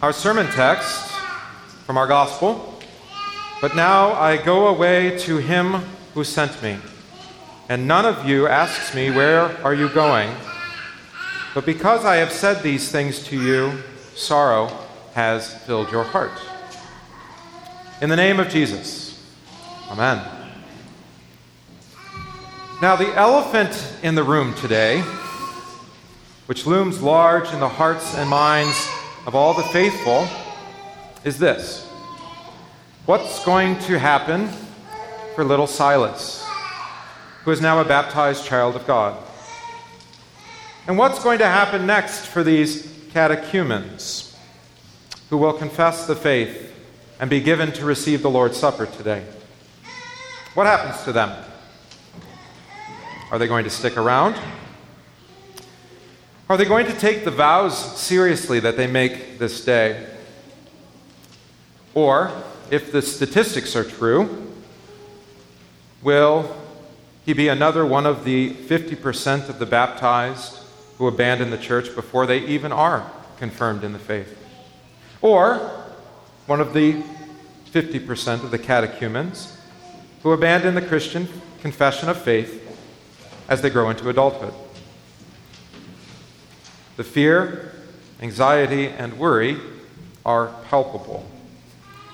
[0.00, 1.10] our sermon text
[1.84, 2.80] from our gospel.
[3.60, 5.82] But now I go away to him
[6.14, 6.78] who sent me.
[7.68, 10.30] And none of you asks me, Where are you going?
[11.52, 13.82] But because I have said these things to you,
[14.14, 14.68] sorrow
[15.14, 16.38] has filled your heart.
[18.00, 19.08] In the name of Jesus,
[19.90, 20.24] Amen.
[22.80, 25.00] Now, the elephant in the room today,
[26.46, 28.76] which looms large in the hearts and minds
[29.28, 30.26] of all the faithful,
[31.22, 31.86] is this
[33.04, 34.48] What's going to happen
[35.34, 36.42] for little Silas,
[37.44, 39.22] who is now a baptized child of God?
[40.86, 44.34] And what's going to happen next for these catechumens
[45.28, 46.72] who will confess the faith
[47.20, 49.26] and be given to receive the Lord's Supper today?
[50.54, 51.36] What happens to them?
[53.30, 54.36] Are they going to stick around?
[56.48, 60.06] Are they going to take the vows seriously that they make this day?
[61.94, 62.32] Or,
[62.70, 64.50] if the statistics are true,
[66.02, 66.56] will
[67.26, 70.58] he be another one of the 50% of the baptized
[70.96, 74.34] who abandon the church before they even are confirmed in the faith?
[75.20, 75.56] Or
[76.46, 77.02] one of the
[77.72, 79.54] 50% of the catechumens
[80.22, 81.28] who abandon the Christian
[81.60, 82.64] confession of faith
[83.50, 84.54] as they grow into adulthood?
[86.98, 87.70] The fear,
[88.20, 89.56] anxiety, and worry
[90.26, 91.24] are palpable.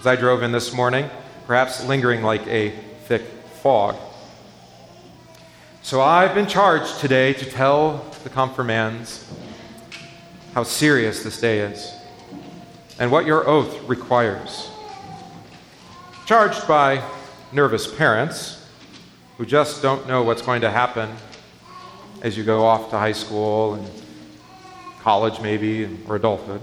[0.00, 1.08] As I drove in this morning,
[1.46, 2.70] perhaps lingering like a
[3.04, 3.22] thick
[3.62, 3.94] fog.
[5.82, 9.32] So I've been charged today to tell the confirmands
[10.52, 11.94] how serious this day is
[12.98, 14.68] and what your oath requires.
[16.26, 17.08] Charged by
[17.52, 18.66] nervous parents
[19.38, 21.08] who just don't know what's going to happen
[22.20, 24.01] as you go off to high school and
[25.02, 26.60] college, maybe, or adulthood.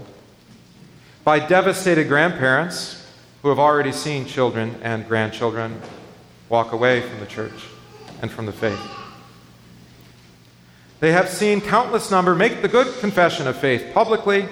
[1.24, 3.06] By devastated grandparents
[3.42, 5.80] who have already seen children and grandchildren
[6.48, 7.66] walk away from the church
[8.22, 8.80] and from the faith.
[11.00, 14.46] They have seen countless number make the good confession of faith publicly,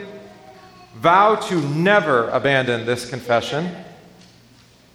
[0.96, 3.74] vow to never abandon this confession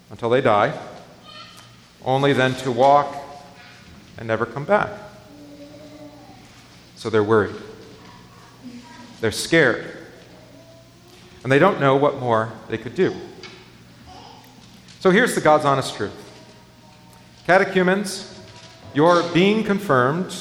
[0.09, 0.77] until they die,
[2.05, 3.15] only then to walk
[4.17, 4.89] and never come back.
[6.95, 7.55] So they're worried.
[9.23, 9.85] They're scared.
[11.43, 13.15] And they don't know what more they could do.
[14.99, 16.11] So here's the God's honest truth
[17.47, 18.37] Catechumens,
[18.93, 20.35] your being confirmed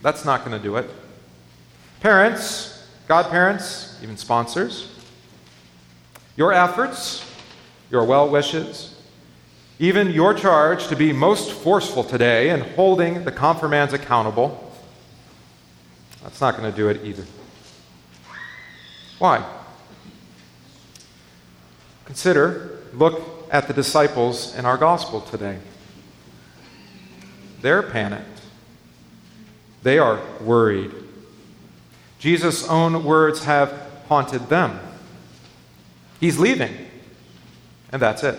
[0.00, 0.88] that's not going to do it.
[2.00, 4.90] Parents, godparents, even sponsors,
[6.36, 7.22] your efforts,
[7.90, 8.98] your well wishes,
[9.78, 14.72] even your charge to be most forceful today in holding the confirmands accountable,
[16.22, 17.26] that's not going to do it either.
[19.18, 19.44] Why?
[22.04, 25.58] Consider, look at the disciples in our gospel today.
[27.60, 28.40] They're panicked.
[29.82, 30.92] They are worried.
[32.18, 33.72] Jesus' own words have
[34.08, 34.80] haunted them.
[36.20, 36.74] He's leaving,
[37.92, 38.38] and that's it.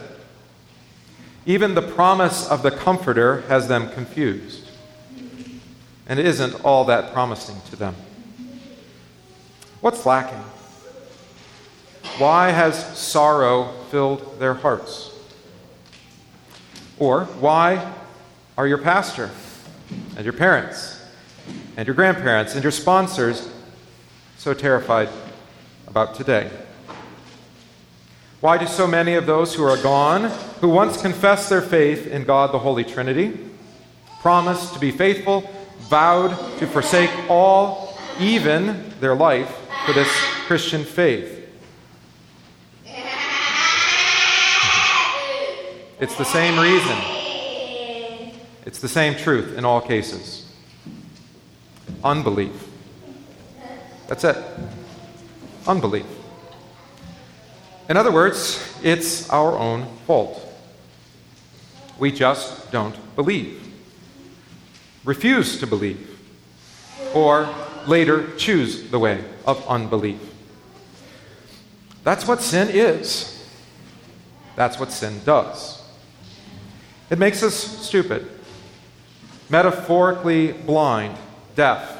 [1.45, 4.67] Even the promise of the Comforter has them confused,
[6.07, 7.95] and is isn't all that promising to them.
[9.81, 10.43] What's lacking?
[12.17, 15.11] Why has sorrow filled their hearts?
[16.97, 17.93] Or why
[18.57, 19.31] are your pastor
[20.15, 21.03] and your parents
[21.75, 23.49] and your grandparents and your sponsors
[24.37, 25.09] so terrified
[25.87, 26.49] about today?
[28.39, 32.23] Why do so many of those who are gone, who once confessed their faith in
[32.23, 33.37] God the Holy Trinity,
[34.21, 35.49] promised to be faithful,
[35.89, 39.53] vowed to forsake all, even their life,
[39.85, 40.09] for this
[40.47, 41.34] Christian faith?
[46.05, 46.97] It's the same reason.
[48.63, 50.45] It's the same truth in all cases
[52.03, 52.69] unbelief.
[54.05, 54.37] That's it.
[55.65, 56.05] Unbelief.
[57.89, 60.47] In other words, it's our own fault.
[61.97, 63.67] We just don't believe,
[65.05, 66.19] refuse to believe,
[67.15, 67.49] or
[67.87, 70.19] later choose the way of unbelief.
[72.03, 73.43] That's what sin is.
[74.55, 75.81] That's what sin does.
[77.09, 78.27] It makes us stupid,
[79.49, 81.17] metaphorically blind,
[81.55, 81.97] deaf,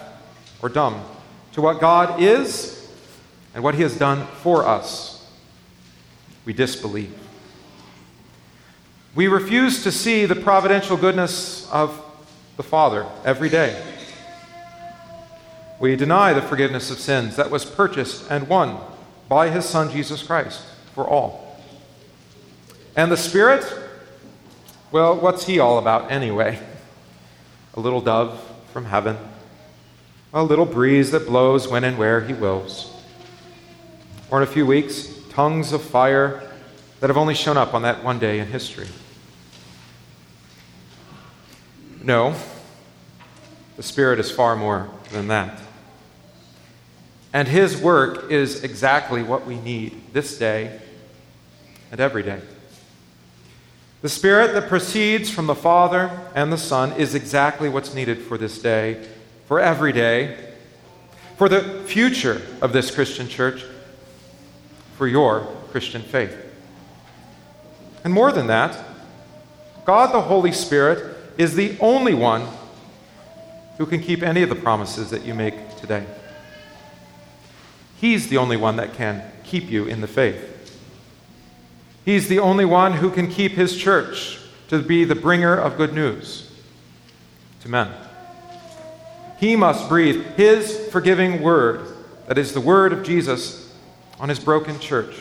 [0.62, 1.04] or dumb
[1.54, 2.92] to what God is
[3.54, 5.26] and what He has done for us.
[6.44, 7.18] We disbelieve.
[9.16, 12.02] We refuse to see the providential goodness of
[12.58, 13.82] the Father every day.
[15.80, 18.78] We deny the forgiveness of sins that was purchased and won
[19.28, 20.62] by his Son Jesus Christ
[20.94, 21.60] for all.
[22.96, 23.66] And the Spirit,
[24.92, 26.60] well, what's he all about anyway?
[27.74, 28.40] A little dove
[28.72, 29.18] from heaven,
[30.34, 32.92] a little breeze that blows when and where he wills.
[34.30, 36.50] Or in a few weeks, tongues of fire
[37.00, 38.88] that have only shown up on that one day in history.
[42.02, 42.36] No,
[43.78, 45.60] the Spirit is far more than that.
[47.34, 50.80] And His work is exactly what we need this day
[51.92, 52.42] and every day.
[54.06, 58.38] The Spirit that proceeds from the Father and the Son is exactly what's needed for
[58.38, 59.04] this day,
[59.48, 60.54] for every day,
[61.38, 63.66] for the future of this Christian church,
[64.96, 66.38] for your Christian faith.
[68.04, 68.78] And more than that,
[69.86, 72.48] God the Holy Spirit is the only one
[73.80, 76.06] who can keep any of the promises that you make today.
[77.96, 80.55] He's the only one that can keep you in the faith.
[82.06, 85.94] He's the only one who can keep his church to be the bringer of good
[85.94, 86.52] news
[87.62, 87.92] to men.
[89.40, 91.88] He must breathe his forgiving word,
[92.28, 93.76] that is the word of Jesus,
[94.20, 95.16] on his broken church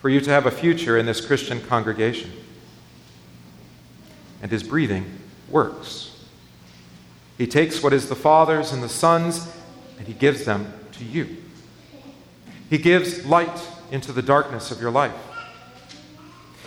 [0.00, 2.30] for you to have a future in this Christian congregation.
[4.42, 5.04] And his breathing
[5.50, 6.26] works.
[7.36, 9.50] He takes what is the Father's and the Son's
[9.98, 11.36] and he gives them to you.
[12.70, 15.14] He gives light into the darkness of your life.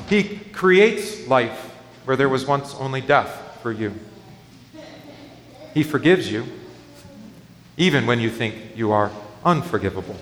[0.08, 1.72] He creates life
[2.06, 3.94] where there was once only death for you.
[5.74, 6.46] He forgives you,
[7.78, 9.12] even when you think you are
[9.44, 10.16] unforgivable.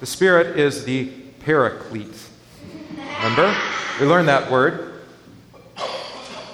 [0.00, 1.06] The Spirit is the
[1.40, 2.28] paraclete.
[3.16, 3.54] Remember?
[4.00, 5.02] We learned that word.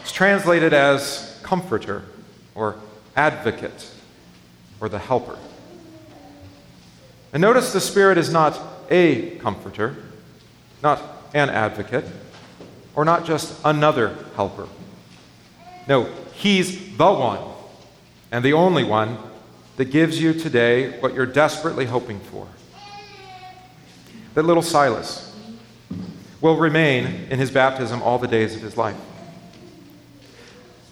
[0.00, 2.02] It's translated as comforter
[2.54, 2.76] or
[3.14, 3.88] advocate
[4.80, 5.38] or the helper.
[7.36, 9.94] And notice the Spirit is not a comforter,
[10.82, 11.02] not
[11.34, 12.06] an advocate,
[12.94, 14.66] or not just another helper.
[15.86, 17.46] No, He's the one
[18.32, 19.18] and the only one
[19.76, 22.48] that gives you today what you're desperately hoping for
[24.32, 25.36] that little Silas
[26.40, 28.96] will remain in his baptism all the days of his life.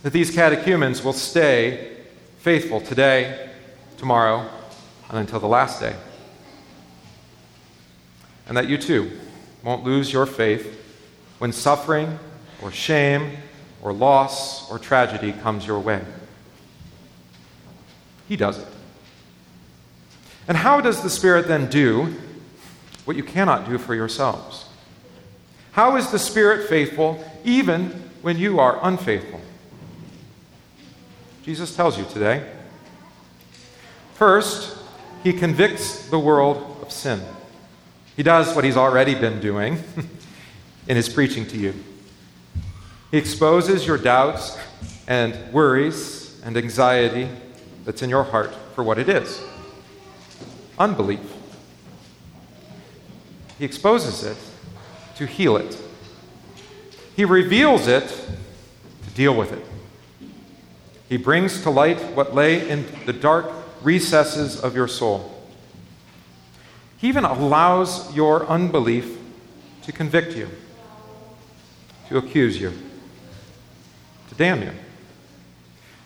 [0.02, 1.96] That these catechumens will stay
[2.40, 3.48] faithful today,
[3.96, 4.46] tomorrow,
[5.08, 5.96] and until the last day.
[8.46, 9.10] And that you too
[9.62, 10.80] won't lose your faith
[11.38, 12.18] when suffering
[12.62, 13.38] or shame
[13.82, 16.02] or loss or tragedy comes your way.
[18.28, 18.68] He does it.
[20.46, 22.14] And how does the Spirit then do
[23.04, 24.66] what you cannot do for yourselves?
[25.72, 27.88] How is the Spirit faithful even
[28.22, 29.40] when you are unfaithful?
[31.42, 32.48] Jesus tells you today.
[34.14, 34.78] First,
[35.22, 37.20] he convicts the world of sin.
[38.16, 39.82] He does what he's already been doing
[40.88, 41.74] in his preaching to you.
[43.10, 44.58] He exposes your doubts
[45.06, 47.28] and worries and anxiety
[47.84, 49.42] that's in your heart for what it is
[50.78, 51.20] unbelief.
[53.58, 54.36] He exposes it
[55.16, 55.78] to heal it.
[57.14, 59.64] He reveals it to deal with it.
[61.08, 63.50] He brings to light what lay in the dark
[63.82, 65.30] recesses of your soul.
[67.04, 69.18] He even allows your unbelief
[69.82, 70.48] to convict you,
[72.08, 72.72] to accuse you,
[74.30, 74.70] to damn you.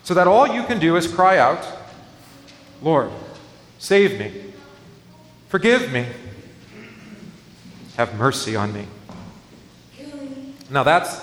[0.03, 1.65] So that all you can do is cry out,
[2.81, 3.11] Lord,
[3.77, 4.51] save me,
[5.47, 6.05] forgive me
[7.95, 8.85] have mercy on me.
[10.69, 11.21] Now that's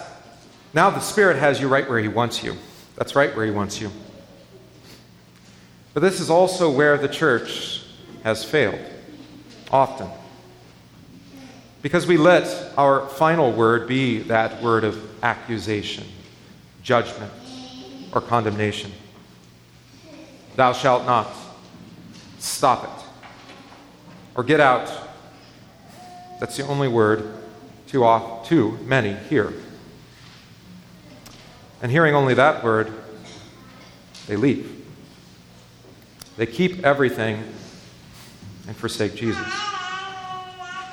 [0.73, 2.56] now the Spirit has you right where He wants you.
[2.97, 3.90] That's right where He wants you.
[5.92, 7.83] But this is also where the church
[8.25, 8.80] has failed,
[9.70, 10.08] often.
[11.82, 16.04] Because we let our final word be that word of accusation,
[16.82, 17.32] judgment,
[18.12, 18.92] or condemnation.
[20.56, 21.30] Thou shalt not.
[22.38, 23.04] Stop it.
[24.35, 25.06] Or get out
[26.38, 27.32] that's the only word
[27.87, 29.52] too, off, too many hear.
[31.82, 32.92] And hearing only that word,
[34.26, 34.73] they leave.
[36.37, 37.44] They keep everything
[38.66, 39.46] and forsake Jesus.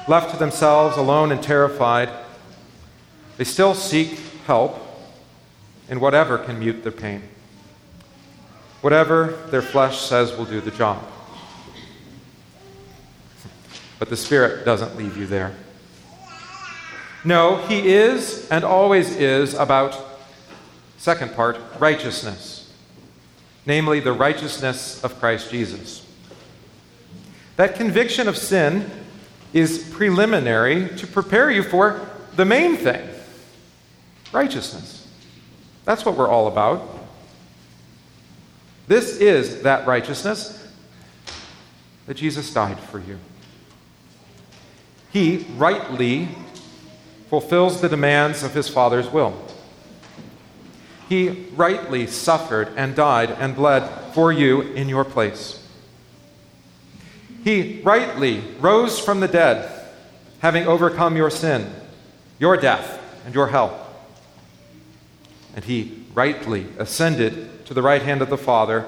[0.07, 2.09] Left to themselves, alone and terrified,
[3.37, 4.79] they still seek help
[5.89, 7.23] in whatever can mute their pain.
[8.81, 11.01] Whatever their flesh says will do the job.
[13.97, 15.55] But the Spirit doesn't leave you there.
[17.23, 19.97] No, He is and always is about,
[20.97, 22.73] second part, righteousness,
[23.65, 26.05] namely the righteousness of Christ Jesus.
[27.55, 28.89] That conviction of sin
[29.53, 33.09] is preliminary to prepare you for the main thing
[34.31, 35.07] righteousness.
[35.85, 36.89] That's what we're all about.
[38.87, 40.67] This is that righteousness
[42.07, 43.19] that Jesus died for you.
[45.11, 46.29] He rightly
[47.29, 49.39] fulfills the demands of his Father's will.
[51.07, 55.62] He rightly suffered and died and bled for you in your place.
[57.43, 59.69] He rightly rose from the dead,
[60.39, 61.69] having overcome your sin,
[62.39, 63.87] your death, and your hell.
[65.55, 68.85] And he rightly ascended to the right hand of the Father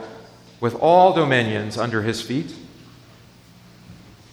[0.59, 2.55] with all dominions under his feet,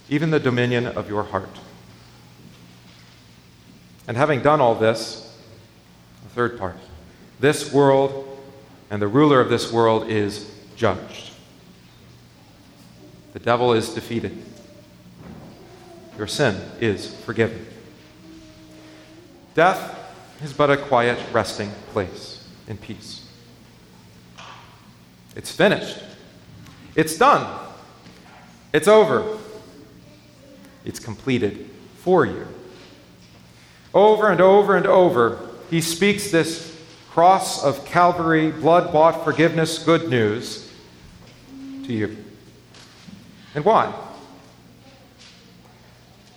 [0.08, 1.58] even the dominion of your heart.
[4.06, 5.36] And having done all this,
[6.22, 6.76] the third part,
[7.40, 8.28] this world
[8.90, 11.31] and the ruler of this world is judged.
[13.32, 14.36] The devil is defeated.
[16.18, 17.66] Your sin is forgiven.
[19.54, 19.98] Death
[20.42, 23.26] is but a quiet resting place in peace.
[25.34, 25.98] It's finished.
[26.94, 27.60] It's done.
[28.72, 29.38] It's over.
[30.84, 32.46] It's completed for you.
[33.94, 35.38] Over and over and over,
[35.70, 36.72] he speaks this
[37.10, 40.70] cross of Calvary, blood bought forgiveness, good news
[41.84, 42.16] to you.
[43.54, 43.94] And why?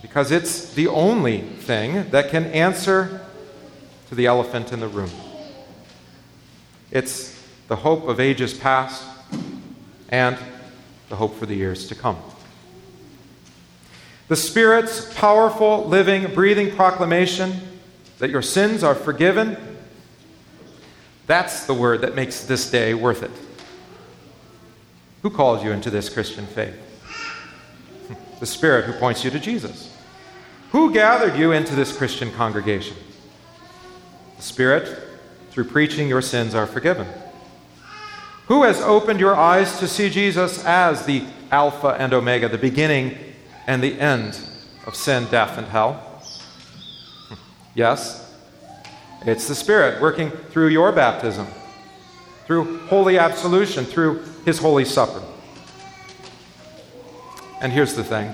[0.02, 3.26] Because it's the only thing that can answer
[4.10, 5.10] to the elephant in the room.
[6.92, 9.04] It's the hope of ages past
[10.10, 10.38] and
[11.10, 12.18] the hope for the years to come.
[14.28, 17.62] The Spirit's powerful, living, breathing proclamation
[18.20, 19.58] that your sins are forgiven,
[21.28, 23.32] that's the word that makes this day worth it.
[25.22, 26.76] Who calls you into this Christian faith?
[28.40, 29.92] The Spirit who points you to Jesus.
[30.72, 32.98] Who gathered you into this Christian congregation?
[34.38, 35.00] The Spirit,
[35.52, 37.08] through preaching, your sins are forgiven.
[38.48, 43.18] Who has opened your eyes to see Jesus as the Alpha and Omega, the beginning
[43.68, 44.40] and the end
[44.86, 46.02] of sin, death, and hell?
[47.74, 48.34] Yes,
[49.26, 51.48] it's the Spirit working through your baptism,
[52.46, 55.22] through holy absolution, through His holy supper.
[57.66, 58.32] And here's the thing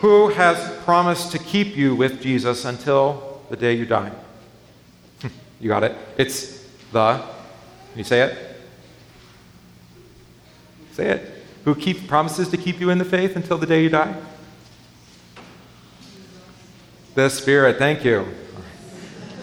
[0.00, 4.10] who has promised to keep you with Jesus until the day you die?
[5.60, 5.96] you got it?
[6.18, 8.56] It's the, can you say it?
[10.90, 11.44] Say it.
[11.64, 14.12] Who keep, promises to keep you in the faith until the day you die?
[17.14, 18.26] The Spirit, thank you.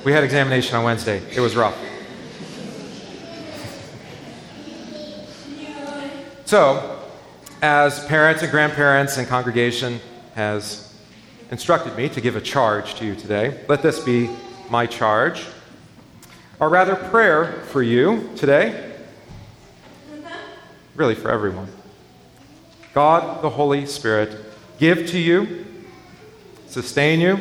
[0.04, 1.22] We had examination on Wednesday.
[1.34, 1.78] It was rough.
[6.44, 6.99] So,
[7.62, 10.00] as parents and grandparents and congregation
[10.36, 10.94] has
[11.52, 13.60] instructed me to give a charge to you today.
[13.68, 14.30] Let this be
[14.70, 15.46] my charge,
[16.60, 18.94] or rather, prayer for you today,
[20.96, 21.68] really for everyone.
[22.94, 24.38] God, the Holy Spirit,
[24.78, 25.66] give to you,
[26.68, 27.40] sustain you,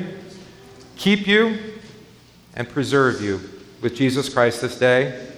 [0.96, 1.58] keep you,
[2.54, 3.40] and preserve you
[3.82, 5.28] with Jesus Christ this day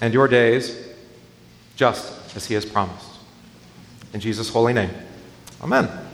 [0.00, 0.86] and your days,
[1.76, 3.07] just as He has promised.
[4.12, 4.90] In Jesus' holy name,
[5.62, 6.07] Amen.